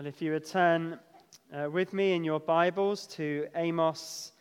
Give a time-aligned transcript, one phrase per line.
[0.00, 0.98] Well, if you return
[1.52, 4.32] uh, with me in your Bibles to Amos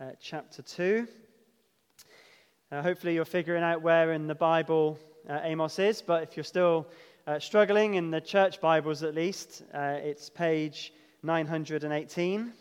[0.00, 1.06] uh, chapter 2.
[2.72, 4.98] Uh, hopefully, you're figuring out where in the Bible
[5.30, 6.88] uh, Amos is, but if you're still
[7.28, 10.92] uh, struggling in the church Bibles at least, uh, it's page
[11.22, 12.52] 918.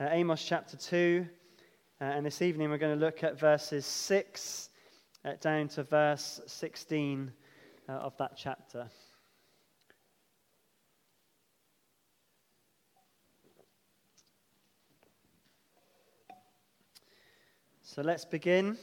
[0.00, 1.26] Amos chapter 2.
[1.98, 4.68] and this evening, we're going to look at verses 6
[5.40, 7.32] down to verse 16
[7.88, 8.88] of that chapter.
[17.98, 18.76] So let's begin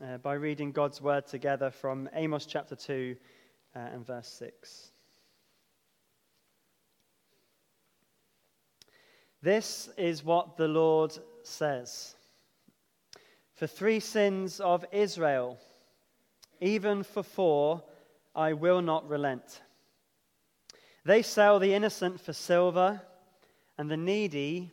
[0.00, 3.16] uh, by reading God's word together from Amos chapter 2
[3.74, 4.92] uh, and verse 6.
[9.42, 12.14] This is what the Lord says
[13.54, 15.58] For three sins of Israel,
[16.60, 17.82] even for four,
[18.32, 19.60] I will not relent.
[21.04, 23.00] They sell the innocent for silver
[23.76, 24.70] and the needy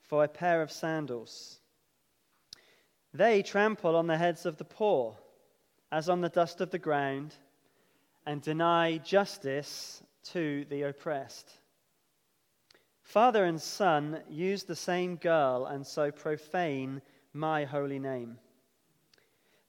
[0.00, 1.57] for a pair of sandals.
[3.14, 5.16] They trample on the heads of the poor
[5.90, 7.34] as on the dust of the ground
[8.26, 11.50] and deny justice to the oppressed.
[13.02, 17.00] Father and son use the same girl and so profane
[17.32, 18.38] my holy name.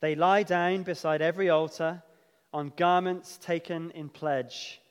[0.02, 2.04] They lie down beside every altar
[2.52, 4.82] on garments taken in pledge.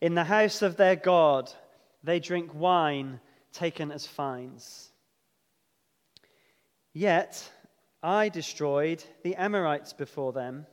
[0.00, 1.50] In the house of their God,
[2.02, 3.20] they drink wine
[3.52, 4.90] taken as fines.
[6.92, 7.48] Yet,
[8.02, 10.66] I destroyed the Amorites before them.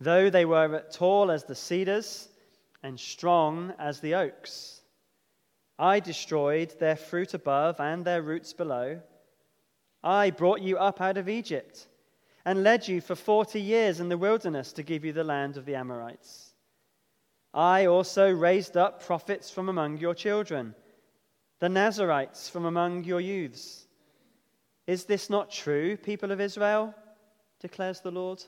[0.00, 2.28] Though they were tall as the cedars
[2.82, 4.80] and strong as the oaks,
[5.78, 9.00] I destroyed their fruit above and their roots below.
[10.02, 11.86] I brought you up out of Egypt
[12.44, 15.66] and led you for forty years in the wilderness to give you the land of
[15.66, 16.52] the Amorites.
[17.52, 20.74] I also raised up prophets from among your children,
[21.58, 23.87] the Nazarites from among your youths.
[24.88, 26.94] Is this not true, people of Israel?
[27.60, 28.42] declares the Lord.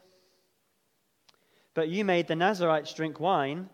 [1.75, 3.69] But you made the Nazarites drink wine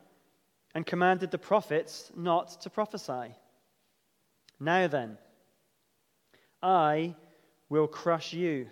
[0.75, 3.37] and commanded the prophets not to prophesy.
[4.59, 5.17] Now then,
[6.61, 7.15] I
[7.69, 8.67] will crush you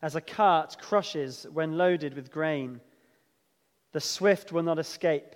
[0.00, 2.80] as a cart crushes when loaded with grain.
[3.90, 5.34] The swift will not escape,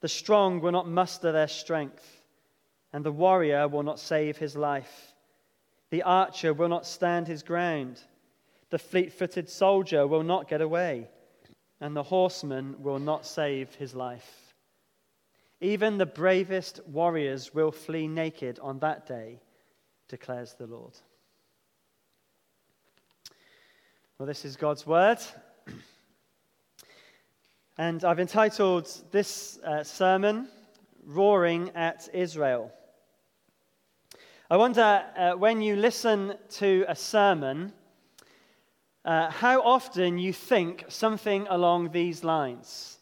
[0.00, 2.22] the strong will not muster their strength,
[2.92, 5.07] and the warrior will not save his life.
[5.90, 8.00] The archer will not stand his ground.
[8.70, 11.08] The fleet footed soldier will not get away.
[11.80, 14.54] And the horseman will not save his life.
[15.60, 19.40] Even the bravest warriors will flee naked on that day,
[20.08, 20.92] declares the Lord.
[24.18, 25.18] Well, this is God's word.
[27.76, 30.48] And I've entitled this uh, sermon,
[31.04, 32.72] Roaring at Israel.
[34.50, 37.70] I wonder uh, when you listen to a sermon,
[39.04, 42.96] uh, how often you think something along these lines.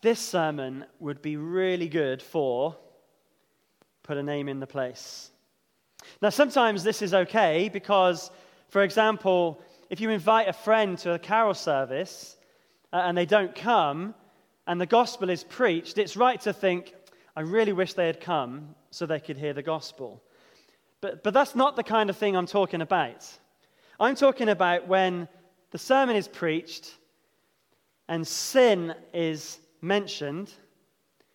[0.00, 2.74] This sermon would be really good for,
[4.02, 5.30] put a name in the place.
[6.22, 8.30] Now, sometimes this is okay because,
[8.68, 12.38] for example, if you invite a friend to a carol service
[12.94, 14.14] uh, and they don't come
[14.66, 16.94] and the gospel is preached, it's right to think,
[17.36, 20.22] I really wish they had come so they could hear the gospel.
[21.00, 23.26] But, but that's not the kind of thing I'm talking about.
[23.98, 25.28] I'm talking about when
[25.70, 26.94] the sermon is preached
[28.08, 30.52] and sin is mentioned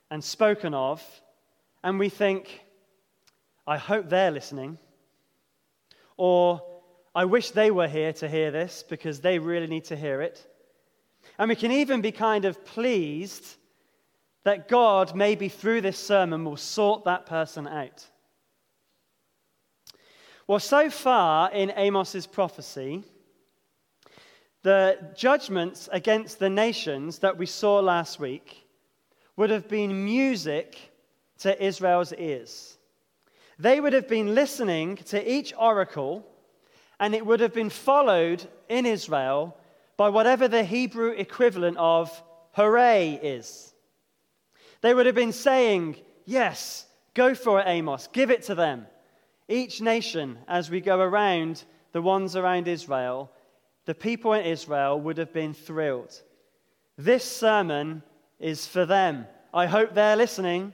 [0.09, 1.03] and spoken of,
[1.83, 2.61] and we think,
[3.67, 4.77] I hope they're listening.
[6.17, 6.61] Or,
[7.13, 10.45] I wish they were here to hear this because they really need to hear it.
[11.37, 13.55] And we can even be kind of pleased
[14.43, 18.05] that God, maybe through this sermon, will sort that person out.
[20.47, 23.03] Well, so far in Amos's prophecy,
[24.63, 28.65] the judgments against the nations that we saw last week
[29.35, 30.77] would have been music
[31.39, 32.77] to Israel's ears.
[33.57, 36.25] They would have been listening to each oracle,
[36.99, 39.55] and it would have been followed in Israel
[39.97, 42.23] by whatever the Hebrew equivalent of
[42.53, 43.73] hooray is.
[44.81, 48.85] They would have been saying, Yes, go for it, Amos, give it to them.
[49.47, 53.31] Each nation, as we go around the ones around Israel,
[53.85, 56.21] the people in Israel would have been thrilled.
[56.97, 58.03] This sermon
[58.39, 59.25] is for them.
[59.53, 60.73] I hope they're listening.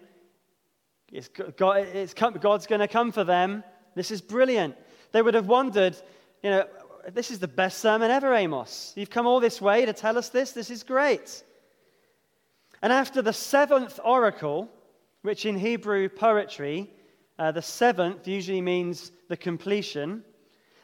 [1.12, 3.64] It's God, it's God's going to come for them.
[3.96, 4.76] This is brilliant.
[5.14, 5.96] They would have wondered,
[6.44, 6.66] you know,
[7.14, 8.92] this is the best sermon ever, Amos.
[8.96, 10.52] You've come all this way to tell us this.
[10.52, 11.44] This is great.
[12.82, 14.70] And after the seventh oracle,
[15.22, 16.92] which in Hebrew poetry,
[17.40, 20.24] uh, the seventh usually means the completion,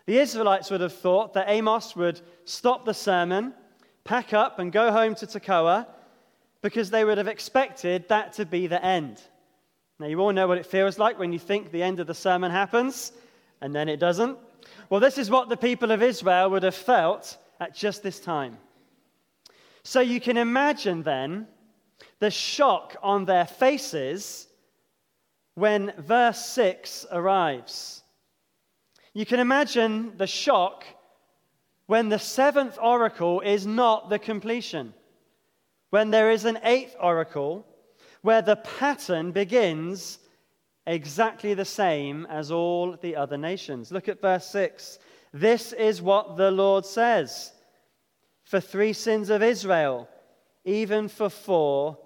[0.05, 3.53] the Israelites would have thought that Amos would stop the sermon,
[4.03, 5.88] pack up, and go home to Tekoa
[6.61, 9.21] because they would have expected that to be the end.
[9.99, 12.13] Now, you all know what it feels like when you think the end of the
[12.13, 13.11] sermon happens
[13.61, 14.38] and then it doesn't.
[14.89, 18.57] Well, this is what the people of Israel would have felt at just this time.
[19.83, 21.47] So you can imagine then
[22.21, 24.47] the shock on their faces
[25.56, 28.03] when verse 6 arrives.
[29.13, 30.85] You can imagine the shock
[31.88, 34.94] when the seventh oracle is not the completion,
[35.89, 37.65] when there is an eighth oracle
[38.21, 40.19] where the pattern begins
[40.85, 43.91] exactly the same as all the other nations.
[43.91, 45.00] Look at verse 6.
[45.33, 47.51] This is what the Lord says
[48.44, 50.07] For three sins of Israel,
[50.63, 51.97] even for four,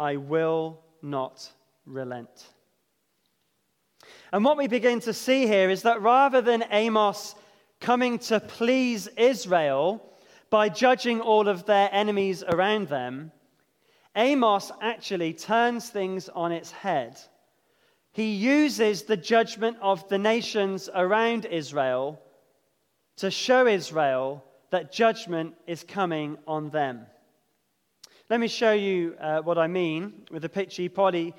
[0.00, 1.52] I will not
[1.84, 2.46] relent.
[4.32, 7.34] And what we begin to see here is that rather than Amos
[7.80, 10.02] coming to please Israel
[10.48, 13.30] by judging all of their enemies around them,
[14.16, 17.20] Amos actually turns things on its head.
[18.12, 22.22] He uses the judgment of the nations around Israel
[23.16, 27.04] to show Israel that judgment is coming on them.
[28.30, 30.82] Let me show you uh, what I mean with the picture.
[30.82, 31.34] You probably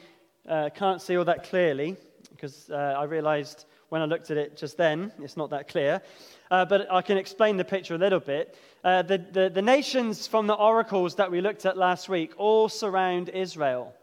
[0.45, 1.95] uh, can't see all that clearly
[2.31, 6.01] because uh, I realized when I looked at it just then, it's not that clear.
[6.51, 8.57] Uh, but I can explain the picture a little bit.
[8.83, 12.67] Uh, the, the, the nations from the oracles that we looked at last week all
[12.67, 13.93] surround Israel.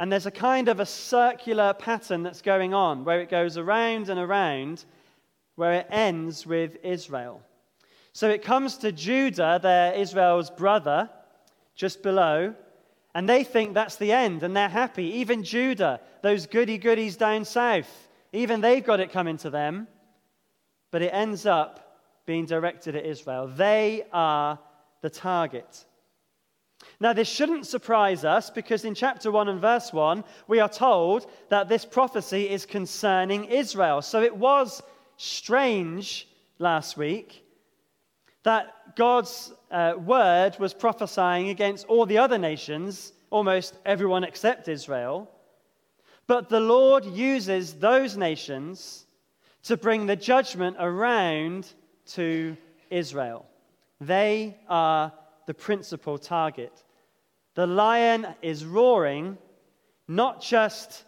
[0.00, 4.08] And there's a kind of a circular pattern that's going on where it goes around
[4.08, 4.84] and around,
[5.54, 7.40] where it ends with Israel.
[8.12, 11.08] So it comes to Judah, their Israel's brother,
[11.80, 12.54] just below,
[13.14, 15.04] and they think that's the end and they're happy.
[15.04, 19.88] Even Judah, those goody goodies down south, even they've got it coming to them,
[20.90, 23.48] but it ends up being directed at Israel.
[23.48, 24.58] They are
[25.00, 25.86] the target.
[27.00, 31.30] Now, this shouldn't surprise us because in chapter 1 and verse 1, we are told
[31.48, 34.02] that this prophecy is concerning Israel.
[34.02, 34.82] So it was
[35.16, 36.28] strange
[36.58, 37.42] last week
[38.42, 45.30] that God's uh, word was prophesying against all the other nations, almost everyone except Israel.
[46.26, 49.06] But the Lord uses those nations
[49.64, 51.72] to bring the judgment around
[52.12, 52.56] to
[52.90, 53.46] Israel.
[54.00, 55.12] They are
[55.46, 56.72] the principal target.
[57.54, 59.38] The lion is roaring
[60.08, 61.04] not just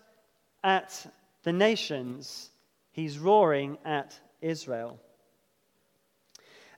[0.63, 1.07] at
[1.43, 2.51] the nations,
[2.93, 5.01] he's roaring at Israel.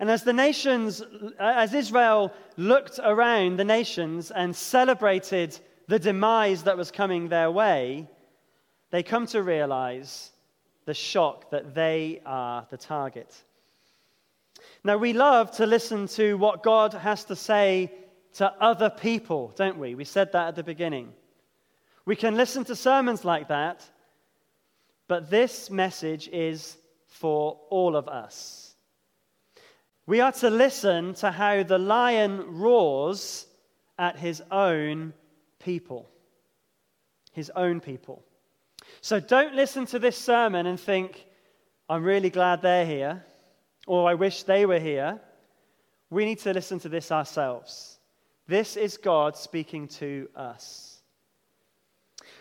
[0.00, 1.02] And as the nations,
[1.38, 8.08] as Israel looked around the nations and celebrated the demise that was coming their way,
[8.90, 10.30] they come to realize
[10.84, 13.34] the shock that they are the target.
[14.82, 17.92] Now, we love to listen to what God has to say
[18.34, 19.94] to other people, don't we?
[19.94, 21.12] We said that at the beginning.
[22.04, 23.88] We can listen to sermons like that,
[25.08, 26.76] but this message is
[27.06, 28.63] for all of us.
[30.06, 33.46] We are to listen to how the lion roars
[33.98, 35.14] at his own
[35.58, 36.10] people.
[37.32, 38.22] His own people.
[39.00, 41.26] So don't listen to this sermon and think,
[41.88, 43.24] I'm really glad they're here,
[43.86, 45.20] or I wish they were here.
[46.10, 47.98] We need to listen to this ourselves.
[48.46, 51.00] This is God speaking to us.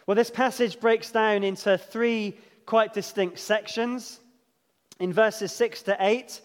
[0.05, 4.19] Well, this passage breaks down into three quite distinct sections.
[4.99, 6.41] In verses 6 to 8,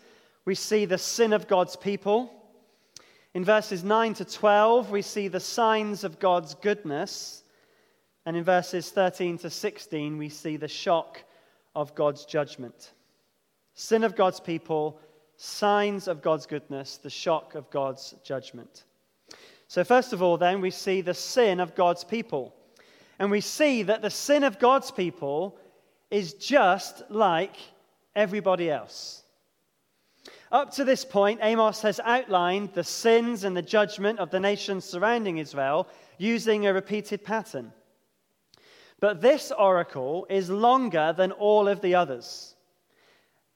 [0.49, 2.33] we see the sin of God's people.
[3.35, 7.43] In verses 9 to 12, we see the signs of God's goodness.
[8.25, 11.23] And in verses 13 to 16, we see the shock
[11.77, 12.93] of God's judgment.
[13.75, 14.99] Sin of God's people,
[15.37, 18.85] signs of God's goodness, the shock of God's judgment.
[19.67, 22.55] So, first of all, then, we see the sin of God's people.
[23.19, 25.59] And we see that the sin of God's people
[26.11, 27.57] is just like
[28.17, 29.25] everybody else.
[30.51, 34.85] Up to this point, Amos has outlined the sins and the judgment of the nations
[34.85, 35.87] surrounding Israel
[36.17, 37.73] using a repeated pattern.
[39.01, 42.55] But this oracle is longer than all of the others.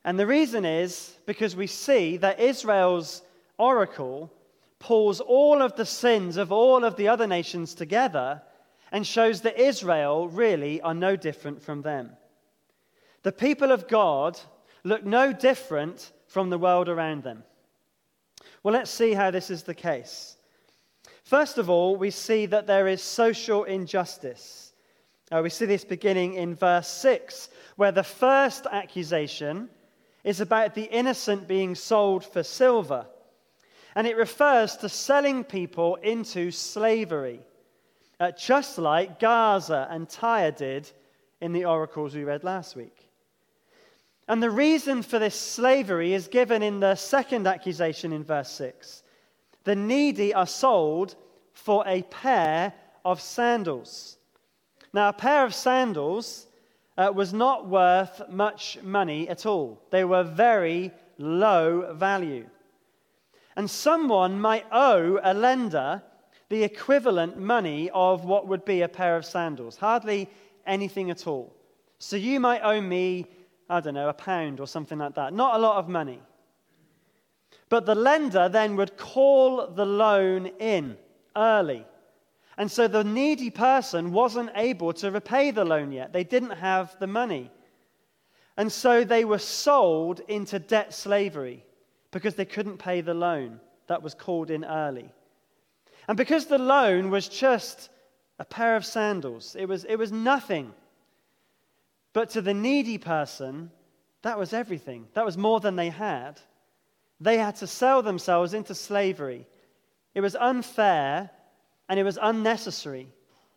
[0.05, 3.23] And the reason is because we see that Israel's
[3.57, 4.31] oracle
[4.79, 8.43] pulls all of the sins of all of the other nations together
[8.91, 12.11] and shows that Israel really are no different from them.
[13.23, 14.39] The people of God
[14.85, 17.45] look no different from the world around them.
[18.63, 20.37] Well, let's see how this is the case.
[21.25, 24.73] First of all, we see that there is social injustice.
[25.31, 29.69] Uh, we see this beginning in verse 6, where the first accusation
[30.25, 33.07] is about the innocent being sold for silver.
[33.95, 37.41] And it refers to selling people into slavery,
[38.19, 40.91] uh, just like Gaza and Tyre did
[41.43, 43.02] in the oracles we read last week.
[44.33, 49.03] And the reason for this slavery is given in the second accusation in verse 6.
[49.65, 51.17] The needy are sold
[51.53, 52.73] for a pair
[53.05, 54.17] of sandals.
[54.95, 56.47] Now, a pair of sandals
[56.97, 62.47] uh, was not worth much money at all, they were very low value.
[63.55, 66.03] And someone might owe a lender
[66.49, 70.31] the equivalent money of what would be a pair of sandals, hardly
[70.65, 71.55] anything at all.
[71.99, 73.27] So you might owe me,
[73.73, 75.33] I don't know, a pound or something like that.
[75.33, 76.21] Not a lot of money.
[77.69, 80.97] But the lender then would call the loan in
[81.35, 81.87] early.
[82.59, 86.13] And so the needy person wasn't able to repay the loan yet.
[86.13, 87.51] They didn't have the money.
[88.59, 91.65] And so they were sold into debt slavery
[92.11, 95.11] because they couldn't pay the loan that was called in early.
[96.09, 97.89] And because the loan was just
[98.39, 100.75] a pair of sandals, it was, it was nothing.
[102.13, 103.71] But to the needy person,
[104.23, 105.09] that was everything.
[105.15, 106.41] That was more than they had.
[107.21, 109.47] They had to sell themselves into slavery.
[110.15, 111.31] It was unfair
[111.89, 113.09] and it was unnecessary.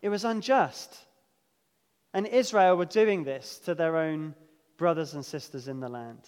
[0.01, 0.95] It was unjust.
[2.13, 4.35] And Israel were doing this to their own
[4.77, 6.21] brothers and sisters in the land.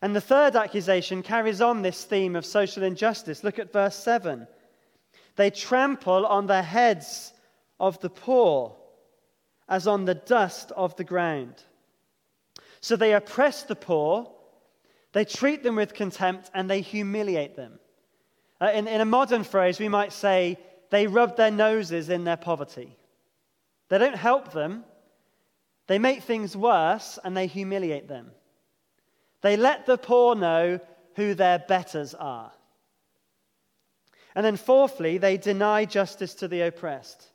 [0.00, 3.42] And the third accusation carries on this theme of social injustice.
[3.42, 4.46] Look at verse 7.
[5.36, 7.32] They trample on the heads
[7.80, 8.76] of the poor
[9.68, 11.62] as on the dust of the ground.
[12.80, 14.30] So they oppress the poor,
[15.12, 17.78] they treat them with contempt, and they humiliate them.
[18.60, 20.58] Uh, in, in a modern phrase, we might say
[20.90, 22.96] they rub their noses in their poverty.
[23.88, 24.84] They don't help them,
[25.86, 28.30] they make things worse, and they humiliate them.
[29.42, 30.80] They let the poor know
[31.16, 32.52] who their betters are.
[34.34, 37.30] And then, fourthly, they deny justice to the oppressed.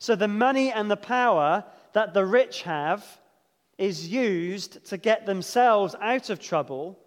[0.00, 3.06] So the money and the power that the rich have
[3.78, 6.98] is used to get themselves out of trouble,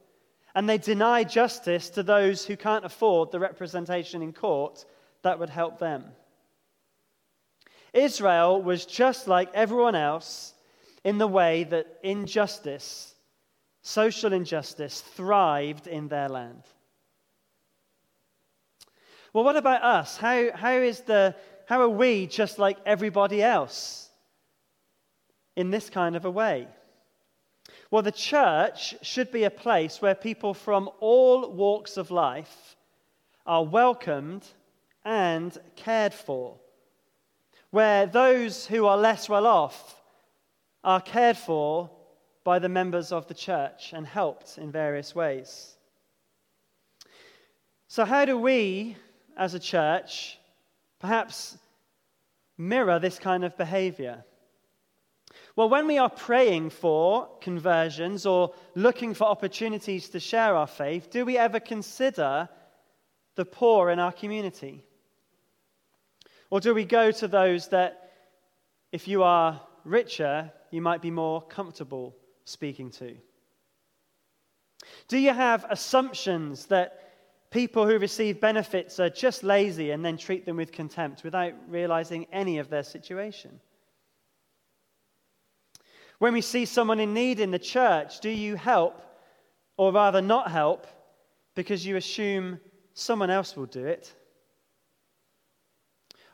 [0.56, 4.86] and they deny justice to those who can't afford the representation in court
[5.24, 6.06] that would help them.
[7.94, 10.54] Israel was just like everyone else
[11.04, 13.14] in the way that injustice
[13.84, 16.64] social injustice thrived in their land.
[19.34, 20.16] Well, what about us?
[20.16, 21.36] How, how, is the,
[21.66, 24.10] how are we just like everybody else
[25.56, 26.68] in this kind of a way?
[27.92, 32.76] Well, the church should be a place where people from all walks of life
[33.46, 34.46] are welcomed
[35.06, 36.56] and cared for,
[37.72, 40.02] where those who are less well off
[40.84, 41.90] are cared for
[42.44, 45.76] by the members of the church and helped in various ways.
[47.88, 48.98] So, how do we,
[49.38, 50.40] as a church,
[51.04, 51.58] perhaps
[52.58, 54.24] mirror this kind of behavior?
[55.58, 61.10] Well, when we are praying for conversions or looking for opportunities to share our faith,
[61.12, 62.48] do we ever consider
[63.36, 64.86] the poor in our community?
[66.50, 68.12] Or do we go to those that,
[68.94, 73.18] if you are richer, you might be more comfortable speaking to?
[75.10, 77.03] Do you have assumptions that
[77.54, 82.26] people who receive benefits are just lazy and then treat them with contempt without realizing
[82.32, 83.60] any of their situation?
[86.20, 89.02] When we see someone in need in the church, do you help
[89.78, 90.88] or rather not help
[91.56, 92.60] because you assume
[92.94, 94.14] someone else will do it?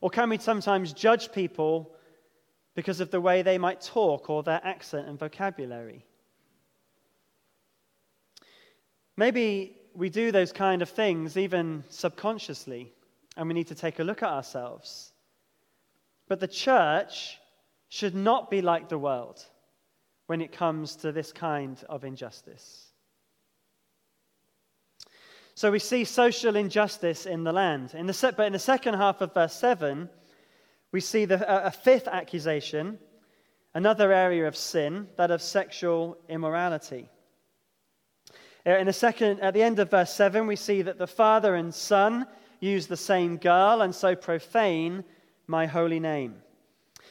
[0.01, 1.95] Or can we sometimes judge people
[2.79, 6.05] because of the way they might talk or their accent and vocabulary.
[9.17, 12.93] Maybe we do those kind of things even subconsciously,
[13.35, 15.11] and we need to take a look at ourselves.
[16.27, 17.37] But the church
[17.89, 19.43] should not be like the world
[20.27, 22.85] when it comes to this kind of injustice.
[25.55, 27.93] So we see social injustice in the land.
[27.93, 30.07] In the, but in the second half of verse 7,
[30.91, 32.97] we see the, a fifth accusation,
[33.73, 37.09] another area of sin, that of sexual immorality.
[38.69, 41.55] Uh, in the second, at the end of verse 7, we see that the father
[41.55, 42.27] and son
[42.59, 45.03] use the same girl and so profane
[45.47, 46.35] my holy name.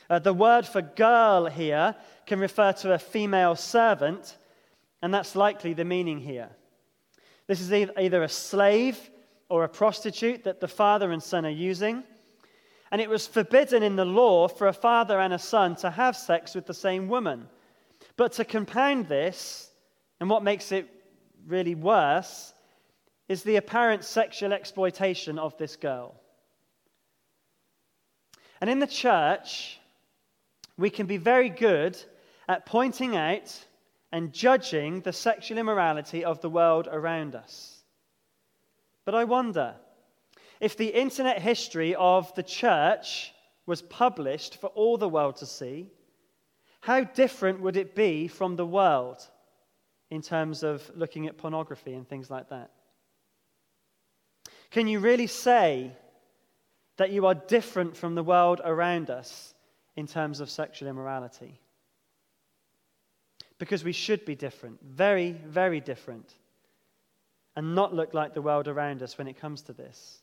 [0.09, 1.97] Uh, the word for girl here
[2.27, 4.37] can refer to a female servant,
[5.03, 6.49] and that's likely the meaning here.
[7.49, 9.11] This is either a slave
[9.49, 12.05] or a prostitute that the father and son are using.
[12.93, 16.17] And it was forbidden in the law for a father and a son to have
[16.17, 17.49] sex with the same woman.
[18.17, 19.73] But to compound this,
[20.21, 20.89] and what makes it
[21.49, 22.53] really worse,
[23.29, 26.15] is the apparent sexual exploitation of this girl.
[28.61, 29.79] And in the church,
[30.77, 31.97] we can be very good
[32.49, 33.55] at pointing out
[34.11, 37.83] and judging the sexual immorality of the world around us.
[39.05, 39.75] But I wonder
[40.61, 43.33] if the internet history of the church
[43.67, 45.91] was published for all the world to see,
[46.81, 49.29] how different would it be from the world
[50.11, 52.71] in terms of looking at pornography and things like that?
[54.71, 55.93] Can you really say
[56.97, 59.55] that you are different from the world around us
[59.97, 61.61] in terms of sexual immorality?
[63.59, 66.35] Because we should be different, very, very different,
[67.57, 70.21] and not look like the world around us when it comes to this.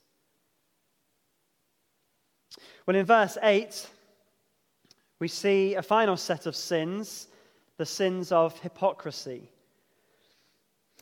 [2.85, 3.87] Well, in verse 8,
[5.19, 7.27] we see a final set of sins
[7.77, 9.49] the sins of hypocrisy.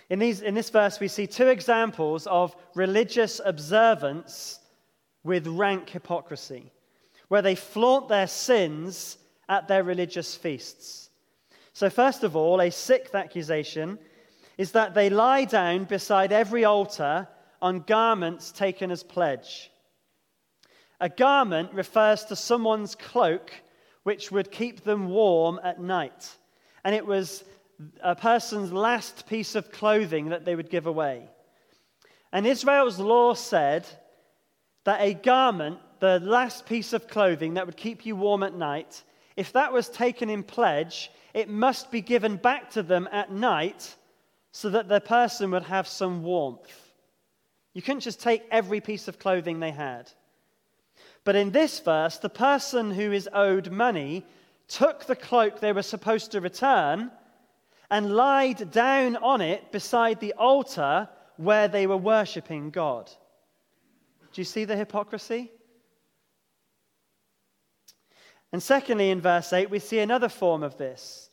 [0.10, 4.60] In, these, in this verse, we see two examples of religious observance
[5.24, 6.72] with rank hypocrisy,
[7.30, 9.18] where they flaunt their sins
[9.50, 11.10] at their religious feasts.
[11.74, 13.98] So, first of all, a sixth accusation
[14.58, 17.28] is that they lie down beside every altar
[17.62, 19.72] on garments taken as pledge.
[21.00, 23.52] A garment refers to someone's cloak
[24.04, 26.38] which would keep them warm at night.
[26.84, 27.44] And it was
[28.02, 31.30] a person's last piece of clothing that they would give away.
[32.32, 33.88] And Israel's law said
[34.86, 39.04] that a garment, the last piece of clothing that would keep you warm at night,
[39.36, 43.96] if that was taken in pledge, it must be given back to them at night
[44.52, 46.92] so that the person would have some warmth.
[47.74, 50.12] You couldn't just take every piece of clothing they had.
[51.24, 54.26] But in this verse, the person who is owed money
[54.68, 57.12] took the cloak they were supposed to return
[57.94, 63.06] and lied down on it beside the altar where they were worshipping God.
[64.32, 65.52] Do you see the hypocrisy?
[68.52, 71.30] And secondly, in verse 8, we see another form of this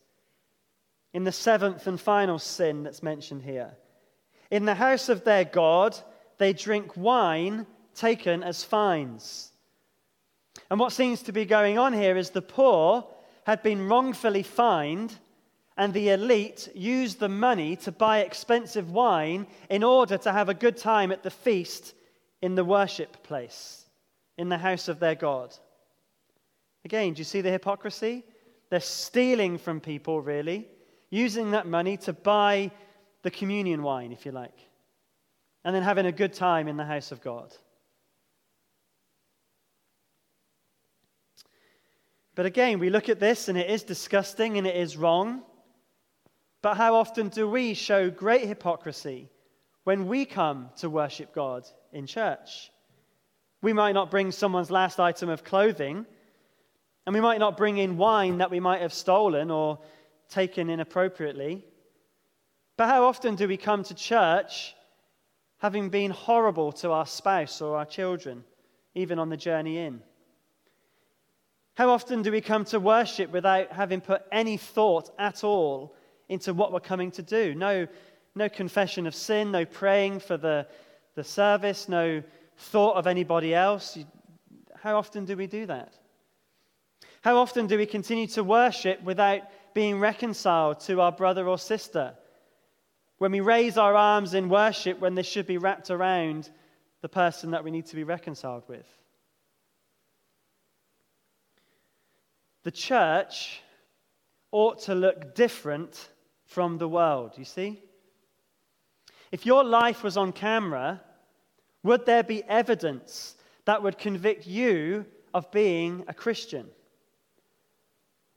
[1.15, 3.71] in the seventh and final sin that's mentioned here.
[4.51, 5.97] In the house of their God,
[6.37, 9.51] they drink wine taken as fines.
[10.71, 13.07] And what seems to be going on here is the poor
[13.45, 15.19] had been wrongfully fined,
[15.81, 20.55] and the elite used the money to buy expensive wine in order to have a
[20.55, 21.95] good time at the feast
[22.43, 23.87] in the worship place,
[24.37, 25.57] in the house of their God.
[26.85, 28.25] Again, do you see the hypocrisy?
[28.69, 30.69] They're stealing from people, really,
[31.09, 32.71] using that money to buy
[33.23, 34.59] the communion wine, if you like,
[35.65, 37.55] and then having a good time in the house of God.
[42.35, 45.43] But again, we look at this and it is disgusting and it is wrong.
[46.63, 49.31] But how often do we show great hypocrisy
[49.85, 52.71] when we come to worship God in church?
[53.63, 56.07] We might not bring someone's last item of clothing,
[57.07, 59.79] and we might not bring in wine that we might have stolen or
[60.29, 61.65] taken inappropriately.
[62.77, 64.75] But how often do we come to church
[65.59, 68.45] having been horrible to our spouse or our children,
[68.95, 70.03] even on the journey in?
[71.75, 75.95] How often do we come to worship without having put any thought at all
[76.31, 77.55] into what we're coming to do?
[77.55, 77.87] No,
[78.37, 80.67] no confession of sin, no praying for the,
[81.17, 82.23] the service, no
[82.57, 83.99] thought of anybody else.
[84.77, 85.93] How often do we do that?
[87.23, 89.43] How often do we continue to worship without
[89.75, 92.15] being reconciled to our brother or sister?
[93.19, 96.49] When we raise our arms in worship when they should be wrapped around
[97.03, 98.87] the person that we need to be reconciled with?
[102.63, 103.63] The church
[104.53, 106.10] ought to look different
[106.51, 107.81] from the world, you see?
[109.31, 111.01] If your life was on camera,
[111.85, 113.37] would there be evidence
[113.67, 116.67] that would convict you of being a Christian?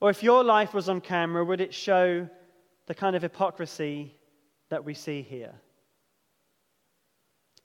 [0.00, 2.28] Or if your life was on camera, would it show
[2.86, 4.14] the kind of hypocrisy
[4.68, 5.54] that we see here?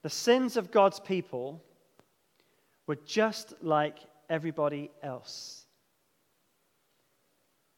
[0.02, 1.64] The sins of God's people
[2.88, 4.00] were just like
[4.32, 5.68] everybody else.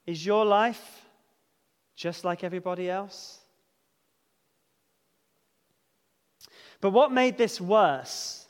[0.06, 1.06] Is your life
[2.02, 3.40] just like everybody else?
[6.82, 8.48] But what made this worse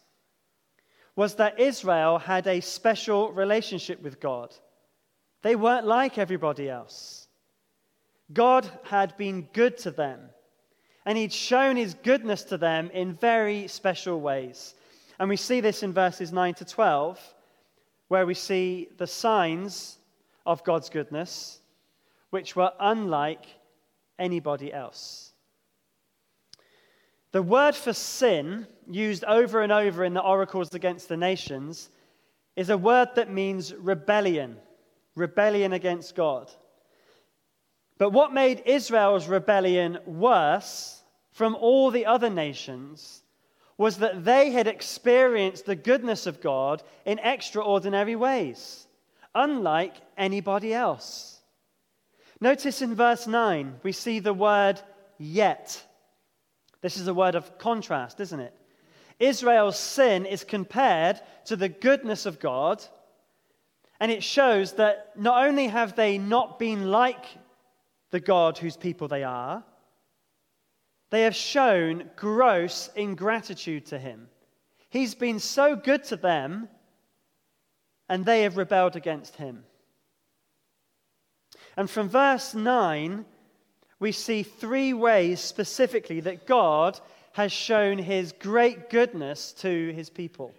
[1.18, 4.56] was that Israel had a special relationship with God.
[5.42, 7.28] They weren't like everybody else.
[8.32, 10.30] God had been good to them,
[11.06, 14.76] And he'd shown his goodness to them in very special ways.
[15.20, 17.20] And we see this in verses 9 to 12,
[18.08, 19.98] where we see the signs
[20.46, 21.61] of God's goodness,
[22.32, 23.46] which were unlike
[24.18, 25.32] anybody else.
[27.32, 31.90] The word for sin, used over and over in the oracles against the nations,
[32.58, 34.58] is a word that means rebellion,
[35.16, 36.52] rebellion against God.
[37.98, 43.24] But what made Israel's rebellion worse from all the other nations
[43.78, 48.88] was that they had experienced the goodness of God in extraordinary ways,
[49.34, 51.31] unlike anybody else.
[52.42, 54.82] Notice in verse 9, we see the word
[55.20, 55.82] yet.
[56.82, 58.54] This is a word of contrast, isn't it?
[59.20, 62.84] Israel's sin is compared to the goodness of God,
[64.00, 67.26] and it shows that not only have they not been like
[68.10, 69.64] the God whose people they are,
[71.12, 74.28] they have shown gross ingratitude to him.
[74.90, 76.68] He's been so good to them,
[78.10, 79.64] and they have rebelled against him.
[81.78, 83.26] And from verse 9,
[84.00, 87.00] we see three ways specifically that God
[87.34, 90.54] has shown his great goodness to his people.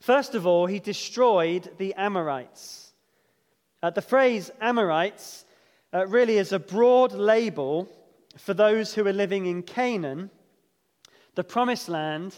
[0.00, 2.92] First of all, he destroyed the Amorites.
[3.82, 5.44] Uh, the phrase Amorites
[5.92, 7.88] uh, really is a broad label
[8.36, 10.30] for those who were living in Canaan,
[11.34, 12.34] the promised land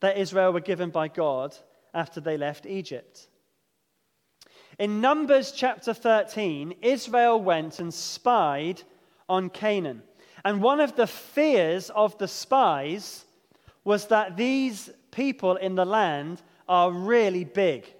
[0.00, 1.56] that Israel were given by God
[1.94, 3.28] after they left Egypt.
[4.82, 8.82] In Numbers chapter 13, Israel went and spied
[9.28, 10.02] on Canaan.
[10.44, 13.24] And one of the fears of the spies
[13.84, 17.94] was that these people in the land are really big.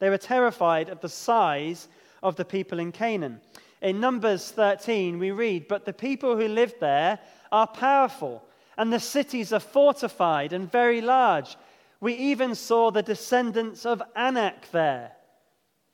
[0.00, 1.86] They were terrified of the size
[2.24, 3.40] of the people in Canaan.
[3.80, 7.20] In Numbers 13, we read, But the people who live there
[7.52, 8.42] are powerful,
[8.76, 11.56] and the cities are fortified and very large.
[12.00, 15.12] We even saw the descendants of Anak there,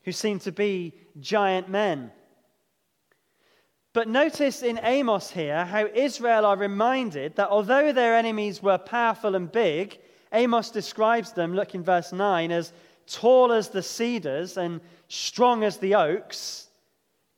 [0.06, 2.12] who seem to be giant men.
[3.92, 9.34] But notice in Amos here how Israel are reminded that although their enemies were powerful
[9.34, 9.98] and big,
[10.32, 12.72] Amos describes them, look in verse 9, as
[13.08, 16.68] tall as the cedars and strong as the oaks.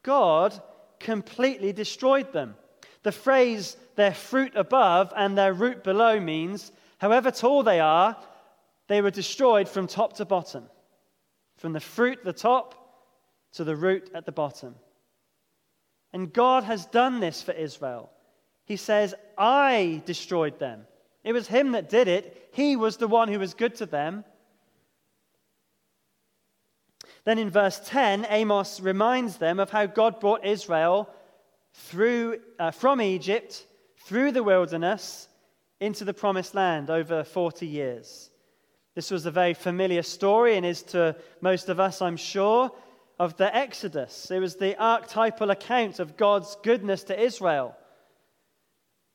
[0.02, 0.60] God
[1.00, 2.54] completely destroyed them.
[3.02, 8.16] The phrase, their fruit above and their root below, means however tall they are,
[8.88, 10.68] they were destroyed from top to bottom.
[11.58, 12.74] From the fruit at the top
[13.52, 14.74] to the root at the bottom.
[16.12, 18.10] And God has done this for Israel.
[18.64, 20.86] He says, I destroyed them.
[21.24, 22.48] It was Him that did it.
[22.52, 24.24] He was the one who was good to them.
[27.24, 31.10] Then in verse 10, Amos reminds them of how God brought Israel
[31.74, 33.66] through, uh, from Egypt
[34.04, 35.28] through the wilderness
[35.80, 38.30] into the promised land over 40 years.
[38.98, 42.72] This was a very familiar story and is to most of us, I'm sure,
[43.20, 44.28] of the Exodus.
[44.28, 47.76] It was the archetypal account of God's goodness to Israel.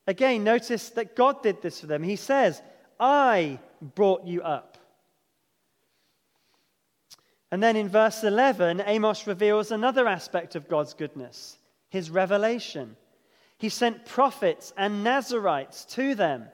[0.07, 2.01] Again, notice that God did this for them.
[2.01, 2.61] He says,
[2.97, 4.77] I brought you up.
[7.51, 11.57] And then in verse 11, Amos reveals another aspect of God's goodness
[11.89, 12.95] his revelation.
[13.57, 16.45] He sent prophets and Nazarites to them.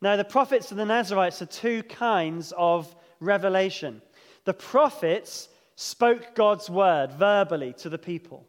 [0.00, 4.00] Now, the prophets and the Nazarites are two kinds of revelation.
[4.44, 8.46] The prophets spoke God's word verbally to the people.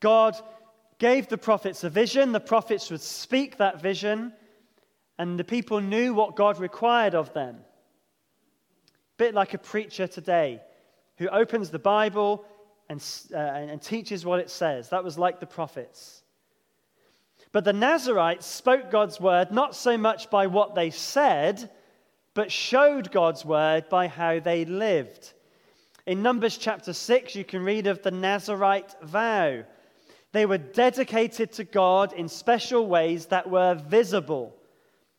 [0.00, 0.36] God
[0.98, 4.32] gave the prophets a vision, the prophets would speak that vision,
[5.18, 7.58] and the people knew what God required of them
[9.16, 10.60] bit like a preacher today
[11.18, 12.44] who opens the Bible
[12.88, 14.90] and, uh, and teaches what it says.
[14.90, 16.22] That was like the prophets.
[17.52, 21.70] But the Nazarites spoke God's word not so much by what they said,
[22.34, 25.32] but showed God's word by how they lived.
[26.06, 29.64] In Numbers chapter 6, you can read of the Nazarite vow.
[30.32, 34.54] They were dedicated to God in special ways that were visible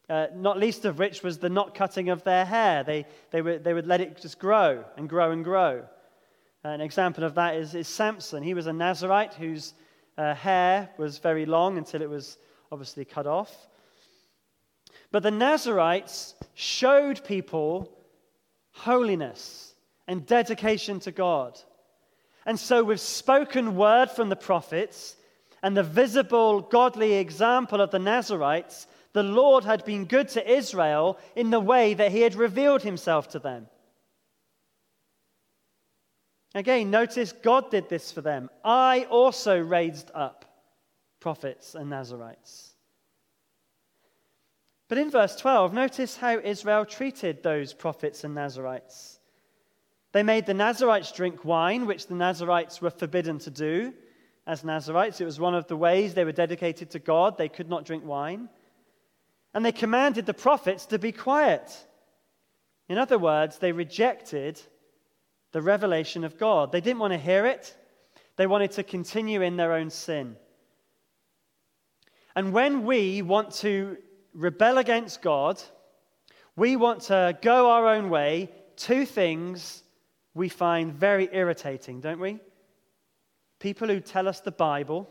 [0.10, 2.84] uh, not least of which was the not cutting of their hair.
[2.84, 5.84] They, they, would, they would let it just grow and grow and grow.
[6.64, 8.42] An example of that is, is Samson.
[8.42, 9.74] He was a Nazarite whose
[10.18, 12.38] uh, hair was very long until it was
[12.72, 13.56] obviously cut off.
[15.12, 17.92] But the Nazarites showed people
[18.72, 19.74] holiness
[20.08, 21.60] and dedication to God.
[22.46, 25.16] And so, with spoken word from the prophets
[25.62, 31.18] and the visible godly example of the Nazarites, the Lord had been good to Israel
[31.36, 33.68] in the way that he had revealed himself to them.
[36.58, 38.50] Again, notice God did this for them.
[38.66, 40.44] I also raised up
[41.20, 42.74] prophets and Nazarites.
[44.88, 49.20] But in verse 12, notice how Israel treated those prophets and Nazarites.
[50.14, 53.94] They made the Nazarites drink wine, which the Nazarites were forbidden to do.
[54.48, 57.38] As Nazarites, it was one of the ways they were dedicated to God.
[57.38, 58.50] They could not drink wine.
[59.54, 61.72] And they commanded the prophets to be quiet.
[62.90, 64.60] In other words, they rejected
[65.52, 66.72] the revelation of God.
[66.72, 67.76] They didn't want to hear it,
[68.36, 70.36] they wanted to continue in their own sin.
[72.36, 73.98] And when we want to
[74.34, 75.62] rebel against God,
[76.56, 79.84] we want to go our own way, two things
[80.36, 82.40] we find very irritating, don't we?
[83.60, 85.10] People who tell us the Bible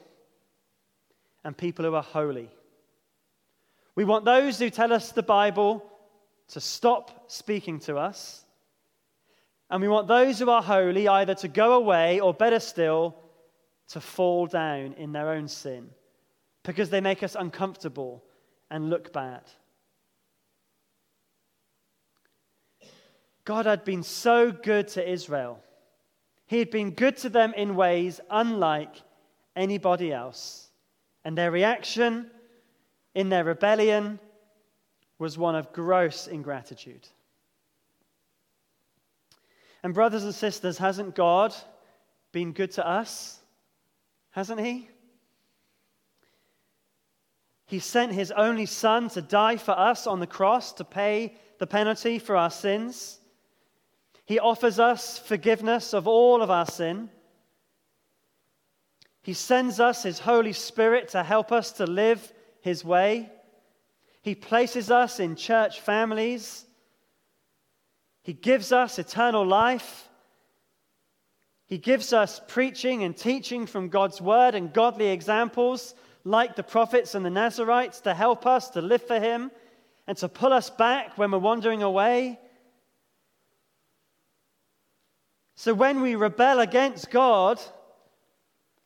[1.42, 2.49] and people who are holy.
[3.96, 5.85] We want those who tell us the Bible
[6.49, 8.45] to stop speaking to us.
[9.70, 13.16] And we want those who are holy either to go away or, better still,
[13.88, 15.90] to fall down in their own sin
[16.64, 18.24] because they make us uncomfortable
[18.70, 19.42] and look bad.
[23.44, 25.61] God had been so good to Israel.
[26.46, 28.94] He had been good to them in ways unlike
[29.55, 30.68] anybody else.
[31.24, 32.31] And their reaction
[33.14, 34.18] in their rebellion
[35.18, 37.09] was one of gross ingratitude.
[39.87, 41.55] And, brothers and sisters, hasn't God
[42.33, 43.38] been good to us?
[44.31, 44.88] Hasn't He?
[47.66, 51.68] He sent His only Son to die for us on the cross to pay the
[51.68, 53.20] penalty for our sins.
[54.25, 57.09] He offers us forgiveness of all of our sin.
[59.22, 63.31] He sends us His Holy Spirit to help us to live His way.
[64.20, 66.65] He places us in church families.
[68.26, 70.08] He gives us eternal life.
[71.66, 77.14] He gives us preaching and teaching from God's word and godly examples, like the prophets
[77.14, 79.52] and the Nazarites, to help us to live for Him
[80.08, 82.40] and to pull us back when we're wandering away.
[85.54, 87.60] So when we rebel against God,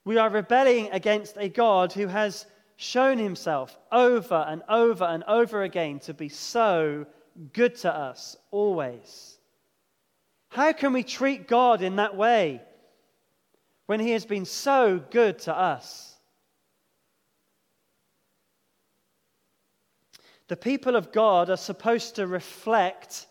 [0.05, 2.45] we are rebelling against a God who has
[2.77, 7.07] shown himself over and over and over again to be so
[7.53, 9.30] good to us always.
[10.51, 12.61] How can we treat God in that way
[13.87, 16.15] when he has been so good to us?
[20.49, 23.27] The people of God are supposed to reflect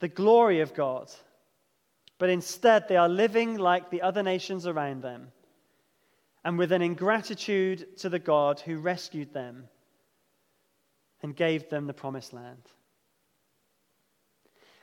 [0.00, 1.10] the glory of God
[2.22, 5.32] but instead they are living like the other nations around them
[6.44, 9.64] and with an ingratitude to the God who rescued them
[11.20, 12.62] and gave them the promised land.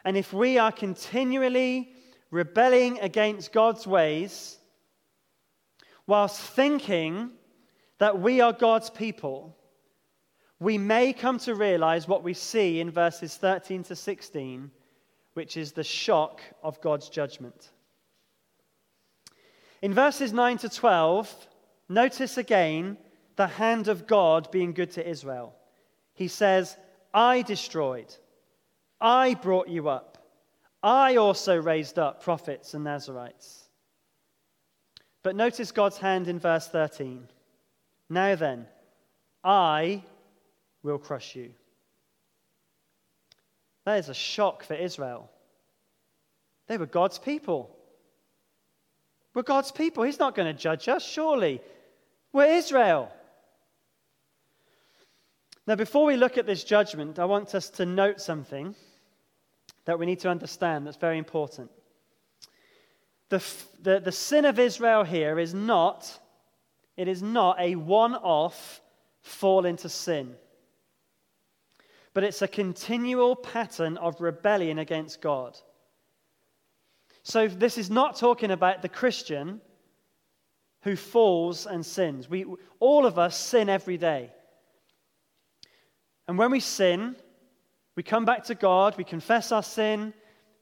[0.04, 1.92] And if we are continually
[2.32, 4.58] rebelling against God's ways,
[6.08, 7.32] whilst thinking
[7.98, 9.56] that we are God's people,
[10.60, 14.72] we may come to realize what we see in verses 13 to 16
[15.40, 17.70] which is the shock of God's judgment.
[19.82, 21.48] In verses 9 to 12,
[21.88, 22.98] notice again
[23.38, 25.56] the hand of God being good to Israel.
[26.14, 26.76] He says,
[27.14, 28.14] I destroyed,
[29.02, 30.18] I brought you up,
[30.84, 33.64] I also raised up prophets and Nazarites.
[35.24, 37.28] But notice God's hand in verse 13.
[38.10, 38.66] Now then,
[39.44, 40.04] I
[40.82, 41.52] will crush you.
[43.86, 45.30] That is a shock for Israel.
[46.68, 47.76] They were God's people.
[49.34, 50.04] We're God's people.
[50.04, 51.62] He's not going to judge us, surely.
[52.32, 53.12] We're Israel.
[55.68, 58.76] Now, before we look at this judgment, I want us to note something
[59.86, 61.72] that we need to understand that's very important.
[63.30, 63.44] The,
[63.82, 66.20] the, the sin of Israel here is not,
[66.98, 68.82] it is not a one-off
[69.22, 70.36] fall into sin
[72.14, 75.58] but it's a continual pattern of rebellion against God.
[77.24, 79.62] So, this is not talking about the Christian
[80.82, 82.30] who falls and sins.
[82.30, 82.46] We,
[82.80, 84.32] all of us sin every day.
[86.28, 87.16] And when we sin,
[88.00, 90.14] we come back to God, we confess our sin,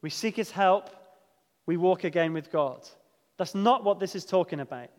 [0.02, 0.89] we seek His help,
[1.67, 2.80] we walk again with God.
[3.38, 4.89] That's not what this is talking about.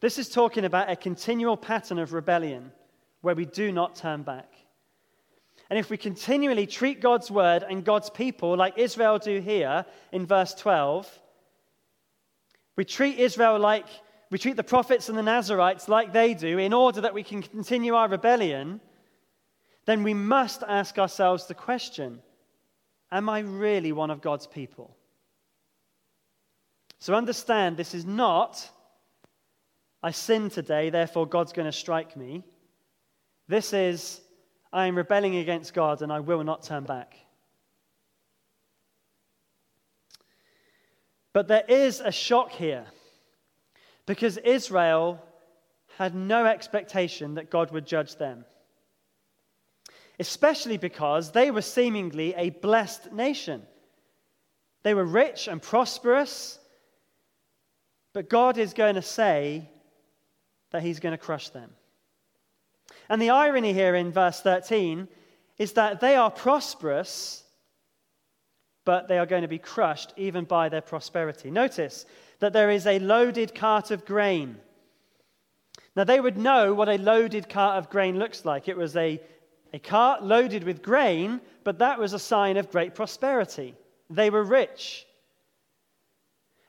[0.00, 2.72] This is talking about a continual pattern of rebellion
[3.20, 4.52] where we do not turn back.
[5.70, 10.26] And if we continually treat God's word and God's people like Israel do here in
[10.26, 11.20] verse 12,
[12.74, 13.86] we treat Israel like
[14.32, 17.42] we treat the prophets and the Nazarites like they do in order that we can
[17.42, 18.80] continue our rebellion,
[19.84, 22.20] then we must ask ourselves the question
[23.10, 24.96] Am I really one of God's people?
[26.98, 28.70] So understand this is not
[30.02, 32.42] I sinned today, therefore God's going to strike me.
[33.46, 34.20] This is,
[34.72, 37.16] I am rebelling against God and I will not turn back.
[41.32, 42.86] But there is a shock here
[44.06, 45.22] because Israel
[45.98, 48.44] had no expectation that God would judge them.
[50.18, 53.62] Especially because they were seemingly a blessed nation.
[54.82, 56.58] They were rich and prosperous,
[58.12, 59.68] but God is going to say
[60.70, 61.70] that He's going to crush them.
[63.08, 65.08] And the irony here in verse 13
[65.58, 67.44] is that they are prosperous,
[68.84, 71.50] but they are going to be crushed even by their prosperity.
[71.50, 72.04] Notice
[72.40, 74.56] that there is a loaded cart of grain.
[75.94, 78.66] Now, they would know what a loaded cart of grain looks like.
[78.66, 79.20] It was a,
[79.72, 83.74] a cart loaded with grain, but that was a sign of great prosperity.
[84.10, 85.06] They were rich.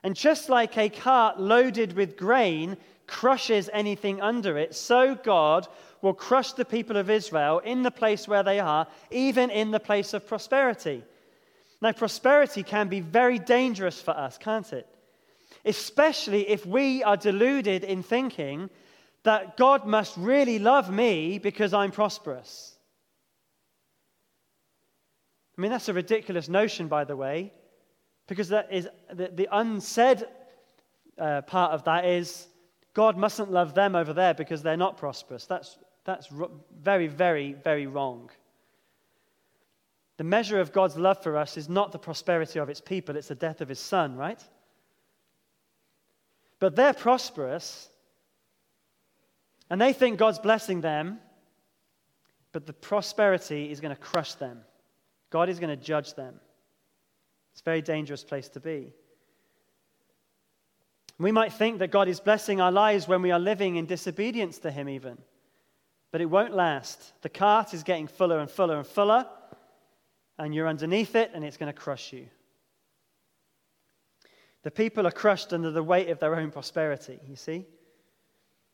[0.04, 5.68] And just like a cart loaded with grain crushes anything under it, so God
[6.02, 9.80] will crush the people of Israel in the place where they are, even in the
[9.80, 11.04] place of prosperity.
[11.82, 14.88] Now, prosperity can be very dangerous for us, can't it?
[15.66, 18.70] especially if we are deluded in thinking
[19.24, 22.73] that God must really love me because I'm prosperous.
[25.58, 27.54] I mean, that's a ridiculous notion, by the way,
[28.28, 30.26] because that is the, the unsaid
[31.18, 32.48] uh, part of that is
[32.94, 35.46] God mustn't love them over there because they're not prosperous.
[35.46, 36.28] That's, that's
[36.82, 38.30] very, very, very wrong.
[40.18, 43.28] The measure of God's love for us is not the prosperity of its people, it's
[43.28, 44.42] the death of his son, right?
[46.60, 47.90] But they're prosperous,
[49.70, 51.20] and they think God's blessing them,
[52.52, 54.62] but the prosperity is going to crush them.
[55.34, 56.36] God is going to judge them.
[57.52, 58.94] It's a very dangerous place to be.
[61.18, 64.60] We might think that God is blessing our lives when we are living in disobedience
[64.60, 65.18] to Him, even.
[66.12, 67.14] But it won't last.
[67.24, 69.26] The cart is getting fuller and fuller and fuller,
[70.38, 72.28] and you're underneath it, and it's going to crush you.
[74.62, 77.66] The people are crushed under the weight of their own prosperity, you see?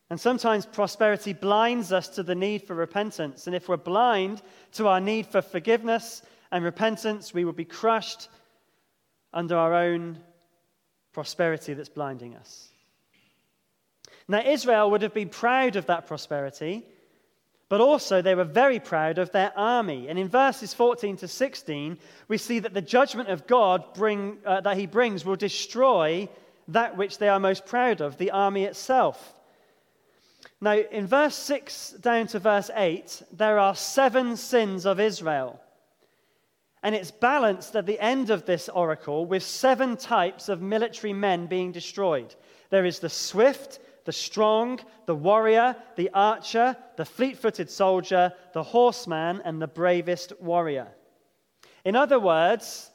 [0.09, 3.47] And sometimes prosperity blinds us to the need for repentance.
[3.47, 4.41] And if we're blind
[4.73, 8.29] to our need for forgiveness and repentance, we will be crushed
[9.33, 10.17] under our own
[11.13, 12.69] prosperity that's blinding us.
[14.27, 16.85] Now, Israel would have been proud of that prosperity
[17.69, 20.09] but also, they were very proud of their army.
[20.09, 24.62] And in verses 14 to 16, we see that the judgment of God bring, uh,
[24.62, 26.27] that he brings will destroy
[26.69, 29.35] that which they are most proud of, the army itself.
[30.59, 35.62] Now, in verse 6 down to verse 8, there are seven sins of Israel.
[36.81, 41.45] And it's balanced at the end of this oracle with seven types of military men
[41.45, 42.33] being destroyed.
[42.69, 48.63] There is the swift, the strong, the warrior, the archer, the fleet footed soldier, the
[48.63, 50.87] horseman, and the bravest warrior.
[51.83, 52.89] In other words,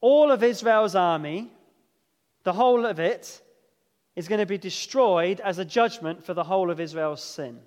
[0.00, 1.52] all of Israel's army,
[2.44, 3.42] the whole of it,
[4.16, 7.60] is going to be destroyed as a judgment for the whole of Israel's sin.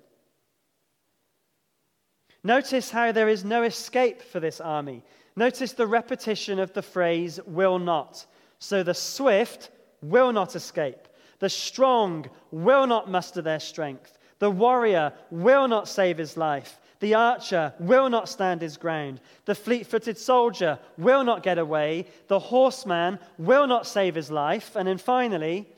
[2.46, 5.02] Notice how there is no escape for this army.
[5.34, 8.24] Notice the repetition of the phrase will not.
[8.60, 11.08] So the swift will not escape.
[11.40, 14.16] The strong will not muster their strength.
[14.38, 16.78] The warrior will not save his life.
[17.00, 19.20] The archer will not stand his ground.
[19.44, 22.06] The fleet footed soldier will not get away.
[22.28, 24.76] The horseman will not save his life.
[24.76, 25.68] And then finally,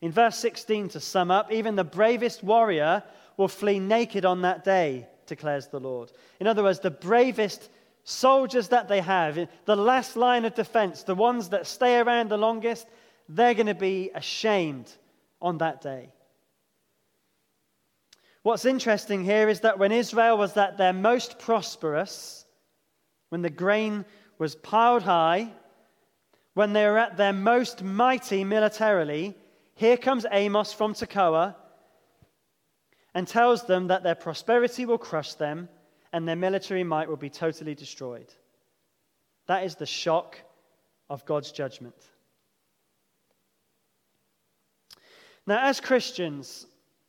[0.00, 3.04] in verse 16, to sum up, even the bravest warrior
[3.36, 6.12] will flee naked on that day, declares the Lord.
[6.40, 7.70] In other words, the bravest
[8.04, 12.36] soldiers that they have, the last line of defense, the ones that stay around the
[12.36, 12.86] longest,
[13.28, 14.92] they're going to be ashamed
[15.40, 16.10] on that day.
[18.42, 22.44] What's interesting here is that when Israel was at their most prosperous,
[23.28, 24.04] when the grain
[24.38, 25.52] was piled high,
[26.54, 29.36] when they were at their most mighty militarily,
[29.74, 31.54] here comes Amos from Tekoa
[33.14, 35.68] and tells them that their prosperity will crush them
[36.12, 38.32] and their military might will be totally destroyed.
[39.46, 40.38] That is the shock
[41.08, 41.94] of God's judgment.
[45.46, 46.66] Now, as Christians,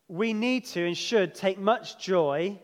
[0.07, 2.59] we need to and should take much joy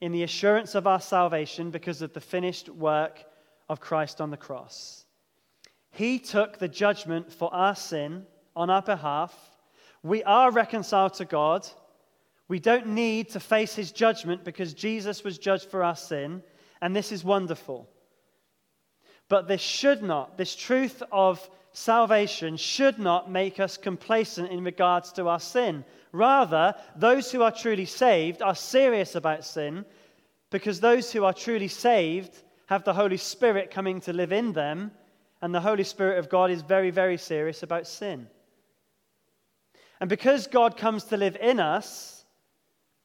[0.00, 3.24] in the assurance of our salvation because of the finished work
[3.68, 5.04] of Christ on the cross.
[5.90, 8.24] He took the judgment for our sin
[8.54, 9.34] on our behalf.
[10.02, 11.66] We are reconciled to God.
[12.48, 16.42] We don't need to face his judgment because Jesus was judged for our sin,
[16.80, 17.88] and this is wonderful.
[19.28, 25.12] But this should not, this truth of salvation should not make us complacent in regards
[25.12, 25.84] to our sin.
[26.12, 29.84] Rather, those who are truly saved are serious about sin
[30.50, 34.90] because those who are truly saved have the Holy Spirit coming to live in them,
[35.40, 38.26] and the Holy Spirit of God is very, very serious about sin.
[40.00, 42.17] And because God comes to live in us,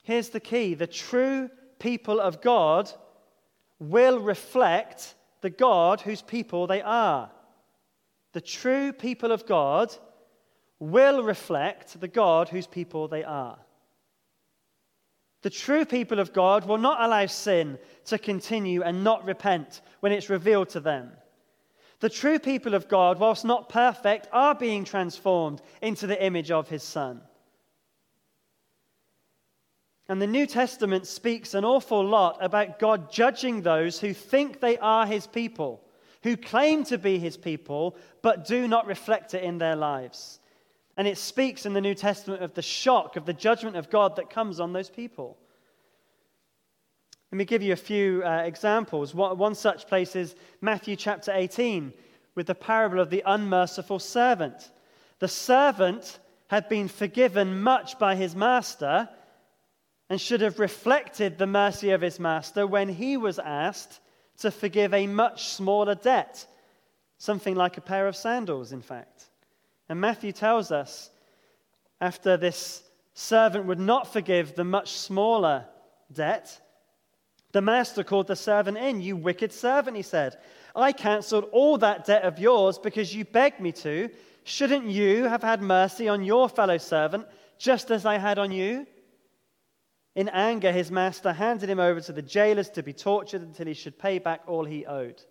[0.04, 1.50] here's the key the true
[1.80, 2.90] people of God
[3.80, 7.30] will reflect the God whose people they are.
[8.34, 9.94] The true people of God
[10.80, 13.58] will reflect the God whose people they are.
[15.44, 20.14] The true people of God will not allow sin to continue and not repent when
[20.14, 21.12] it's revealed to them.
[22.00, 26.70] The true people of God, whilst not perfect, are being transformed into the image of
[26.70, 27.22] his Son.
[30.14, 34.78] And the New Testament speaks an awful lot about God judging those who think they
[34.78, 35.82] are his people,
[36.22, 40.40] who claim to be his people, but do not reflect it in their lives.
[40.98, 44.18] And it speaks in the New Testament of the shock of the judgment of God
[44.18, 45.36] that comes on those people.
[47.32, 49.16] Let me give you a few uh, examples.
[49.16, 51.92] One, one such place is Matthew chapter 18
[52.36, 54.70] with the parable of the unmerciful servant.
[55.18, 59.10] The servant had been forgiven much by his master
[60.14, 64.00] and should have reflected the mercy of his master when he was asked
[64.38, 66.46] to forgive a much smaller debt,
[67.18, 69.32] something like a pair of sandals, in fact.
[69.90, 71.10] And Matthew tells us
[72.00, 72.84] after this
[73.16, 75.66] servant would not forgive the much smaller
[76.14, 76.62] debt,
[77.52, 79.02] the master called the servant in.
[79.02, 80.38] You wicked servant, he said.
[80.76, 84.12] I cancelled all that debt of yours because you begged me to.
[84.44, 87.26] Shouldn't you have had mercy on your fellow servant
[87.58, 88.86] just as I had on you?
[90.16, 93.74] In anger, his master handed him over to the jailers to be tortured until he
[93.74, 95.22] should pay back all he owed.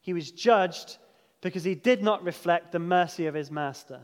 [0.00, 0.96] He was judged
[1.42, 4.00] because he did not reflect the mercy of his master.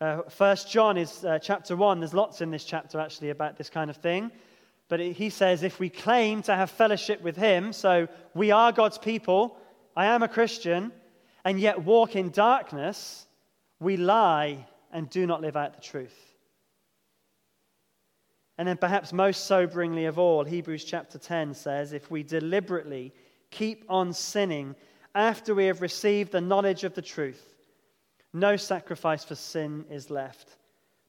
[0.00, 2.00] Uh, First John is uh, chapter 1.
[2.00, 4.32] There's lots in this chapter actually about this kind of thing.
[4.88, 8.72] But it, he says if we claim to have fellowship with him, so we are
[8.72, 9.56] God's people,
[9.96, 10.92] I am a Christian,
[11.44, 13.26] and yet walk in darkness,
[13.78, 16.16] we lie and do not live out the truth.
[18.56, 23.12] And then, perhaps most soberingly of all, Hebrews chapter 10 says if we deliberately
[23.50, 24.76] keep on sinning
[25.14, 27.42] after we have received the knowledge of the truth,
[28.32, 30.56] no sacrifice for sin is left,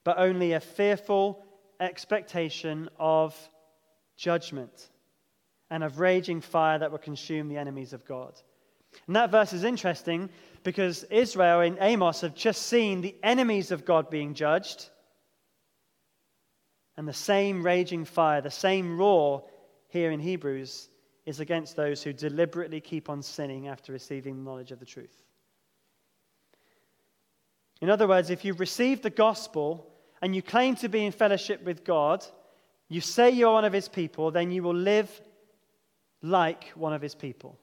[0.03, 1.45] but only a fearful
[1.79, 3.35] expectation of
[4.17, 4.89] judgment
[5.69, 8.33] and of raging fire that will consume the enemies of God.
[9.07, 10.29] And that verse is interesting
[10.65, 14.89] because Israel in Amos have just seen the enemies of God being judged.
[16.97, 19.43] And the same raging fire, the same roar
[19.89, 20.89] here in Hebrews
[21.25, 25.23] is against those who deliberately keep on sinning after receiving knowledge of the truth.
[27.79, 31.63] In other words, if you've received the gospel and you claim to be in fellowship
[31.63, 32.25] with God,
[32.89, 35.21] you say you're one of his people, then you will live
[36.23, 37.59] like one of his people.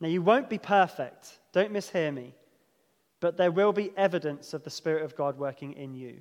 [0.00, 2.34] Now, you won't be perfect, don't mishear me,
[3.20, 6.16] but there will be evidence of the Spirit of God working in you.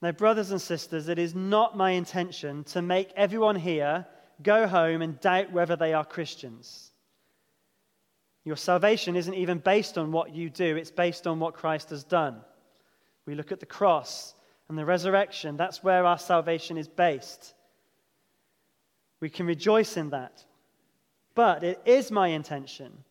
[0.00, 4.06] Now, brothers and sisters, it is not my intention to make everyone here
[4.42, 6.92] go home and doubt whether they are Christians.
[8.44, 12.04] Your salvation isn't even based on what you do, it's based on what Christ has
[12.04, 12.40] done.
[13.26, 14.34] We look at the cross
[14.70, 17.52] and the resurrection, that's where our salvation is based.
[19.20, 20.44] We can rejoice in that.
[21.38, 23.04] But it is my intention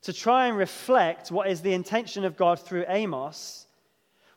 [0.00, 3.68] to try and reflect what is the intention of God through Amos,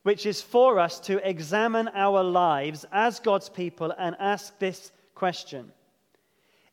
[0.04, 5.72] which is for us to examine our lives as God's people and ask this question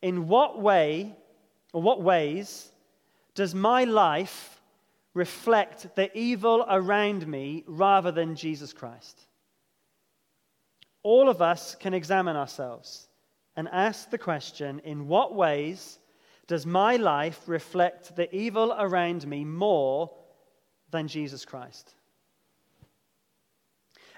[0.03, 1.17] In what way,
[1.73, 2.71] or what ways,
[3.35, 4.61] does my life
[5.15, 9.19] reflect the evil around me rather than Jesus Christ?
[11.03, 13.09] All of us can examine ourselves
[13.57, 15.99] and ask the question in what ways
[16.53, 20.11] does my life reflect the evil around me more
[20.91, 21.95] than Jesus Christ?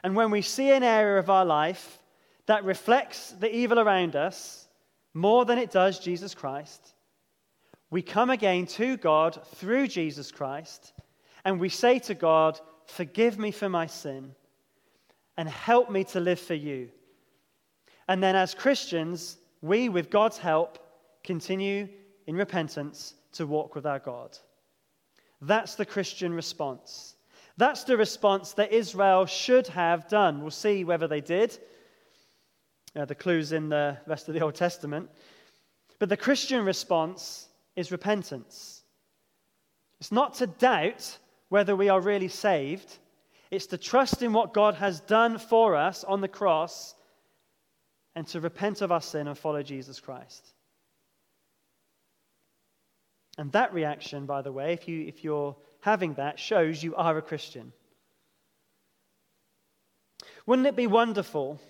[0.03, 2.01] And when we see an area of our life
[2.47, 4.66] that reflects the evil around us
[5.14, 6.97] more than it does Jesus Christ,
[7.89, 10.93] we come again to God through Jesus Christ
[11.45, 14.35] and we say to God, Forgive me for my sin
[15.37, 16.89] and help me to live for you.
[18.09, 20.80] And then, as Christians, we, with God's help,
[21.22, 21.87] continue
[22.27, 24.37] in repentance to walk with our God.
[25.41, 27.16] That's the Christian response.
[27.57, 30.41] That's the response that Israel should have done.
[30.41, 31.57] We'll see whether they did.
[32.97, 35.11] Uh, the clues in the rest of the Old Testament.
[35.99, 38.83] But the Christian response is repentance.
[40.01, 41.18] It's not to doubt
[41.49, 42.99] whether we are really saved,
[43.51, 46.95] it's to trust in what God has done for us on the cross
[48.14, 50.53] and to repent of our sin and follow Jesus Christ.
[53.37, 57.18] And that reaction, by the way, if, you, if you're having that, shows you are
[57.18, 57.72] a Christian.
[60.47, 61.61] Wouldn't it be wonderful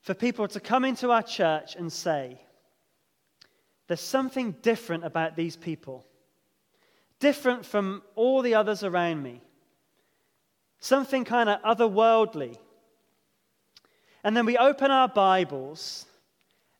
[0.00, 2.40] for people to come into our church and say,
[3.88, 6.06] There's something different about these people,
[7.18, 9.42] different from all the others around me,
[10.78, 12.56] something kind of otherworldly.
[14.22, 16.06] And then we open our Bibles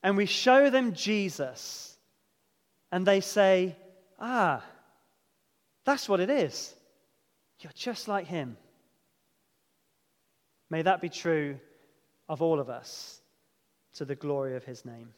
[0.03, 1.90] and we show them Jesus,
[2.93, 3.77] and they say,
[4.19, 4.63] Ah,
[5.85, 6.75] that's what it is.
[7.61, 8.57] You're just like him.
[10.69, 11.59] May that be true
[12.29, 13.21] of all of us
[13.95, 15.13] to the glory of his name.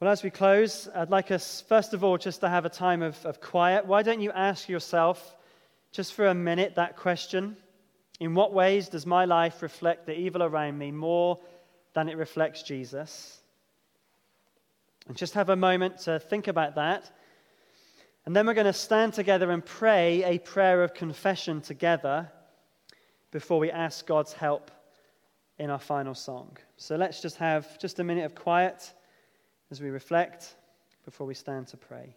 [0.00, 3.02] Well, as we close, I'd like us, first of all, just to have a time
[3.02, 3.84] of, of quiet.
[3.84, 5.36] Why don't you ask yourself,
[5.90, 7.56] just for a minute, that question?
[8.20, 11.40] In what ways does my life reflect the evil around me more
[11.94, 13.40] than it reflects Jesus?
[15.08, 17.10] And just have a moment to think about that.
[18.26, 22.30] And then we're going to stand together and pray a prayer of confession together
[23.30, 24.70] before we ask God's help
[25.58, 26.56] in our final song.
[26.76, 28.92] So let's just have just a minute of quiet
[29.70, 30.56] as we reflect
[31.04, 32.14] before we stand to pray.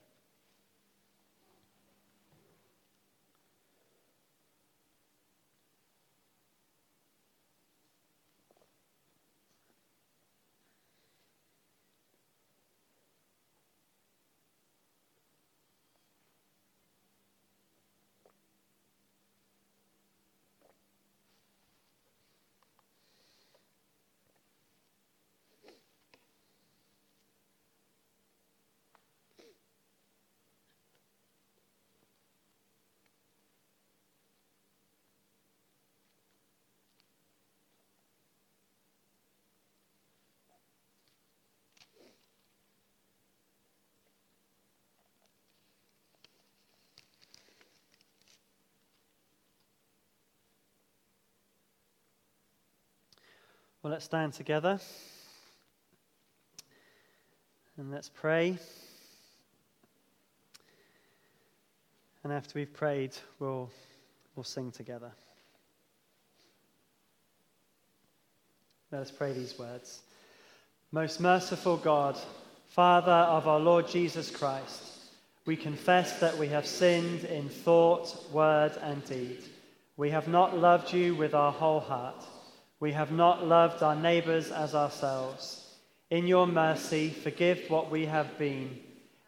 [53.84, 54.80] Well, let's stand together
[57.78, 58.60] and let's pray.
[62.24, 63.72] And after we've prayed, we'll,
[64.36, 65.12] we'll sing together.
[68.92, 70.02] Let us pray these words.
[70.92, 72.20] Most merciful God,
[72.68, 74.84] Father of our Lord Jesus Christ,
[75.48, 79.40] we confess that we have sinned in thought, word, and deed.
[79.98, 82.24] We have not loved you with our whole heart.
[82.82, 85.76] We have not loved our neighbors as ourselves.
[86.10, 88.80] In your mercy, forgive what we have been.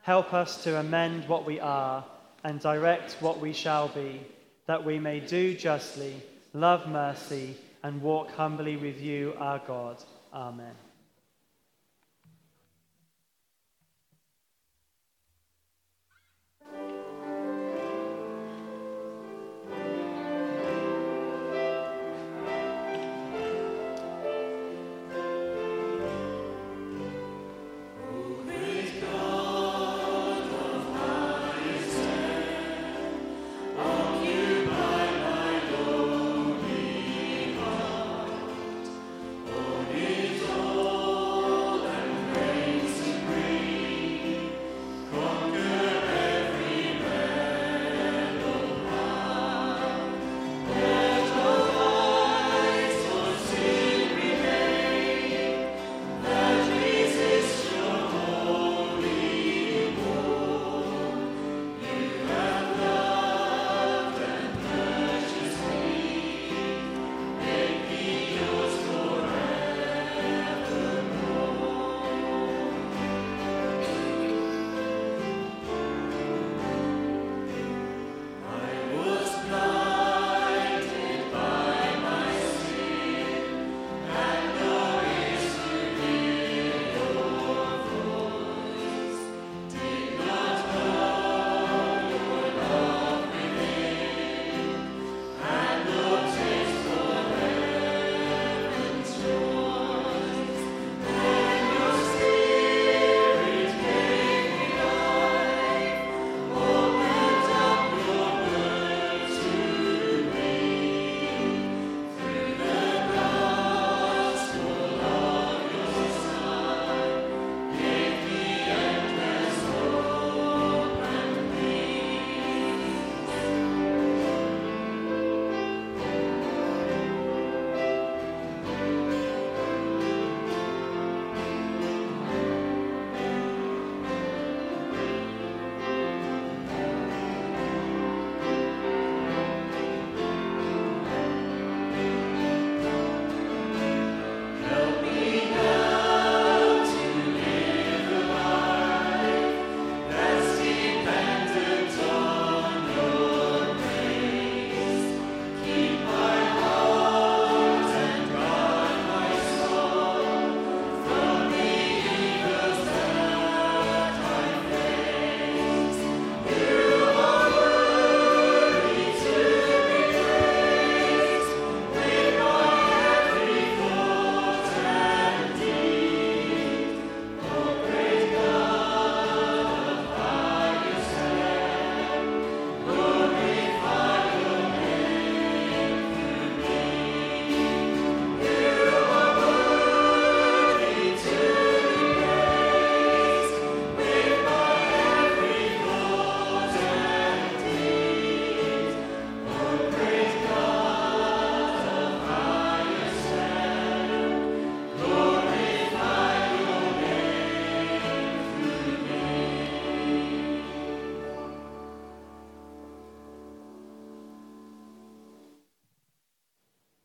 [0.02, 2.04] Help us to amend what we are
[2.44, 4.22] and direct what we shall be,
[4.66, 6.16] that we may do justly,
[6.54, 9.98] love mercy, and walk humbly with you, our God.
[10.34, 10.74] Amen.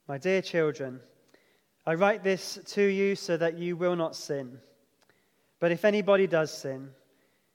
[0.08, 1.00] My dear children,
[1.86, 4.58] I write this to you so that you will not sin.
[5.60, 6.88] But if anybody does sin,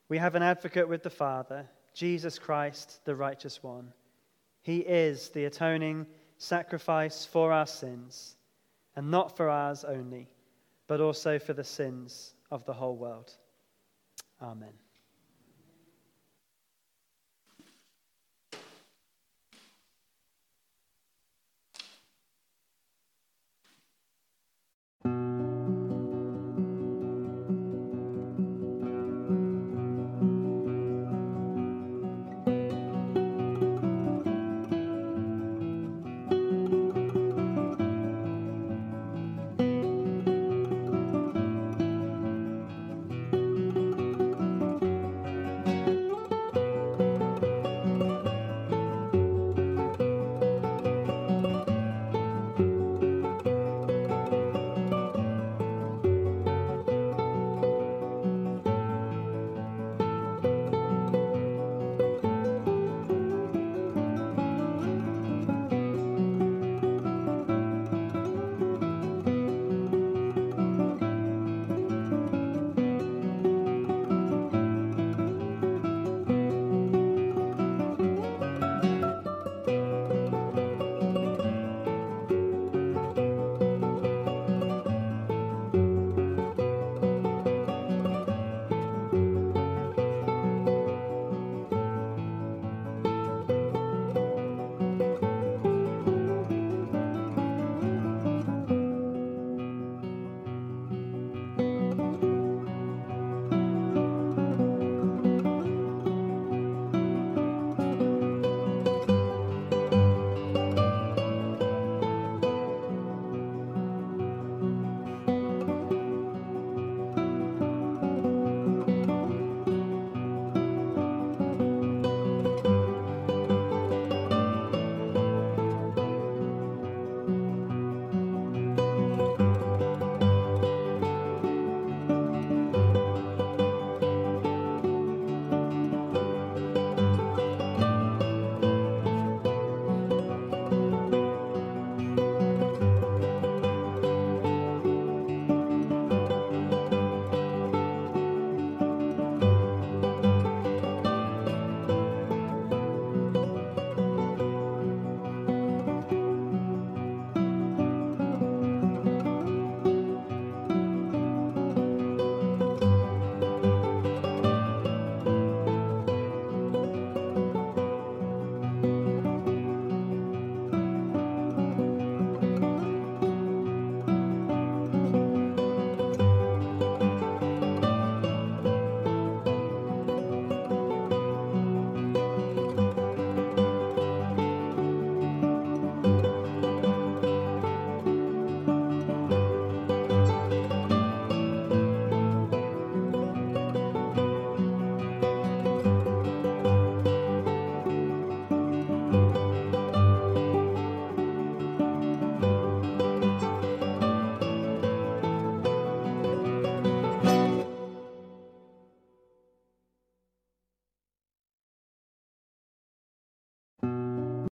[0.08, 3.91] we have an advocate with the Father, Jesus Christ, the righteous one.
[4.62, 6.06] He is the atoning
[6.38, 8.36] sacrifice for our sins,
[8.95, 10.30] and not for ours only,
[10.88, 13.34] but also for the sins of the whole world.
[14.41, 14.74] Amen.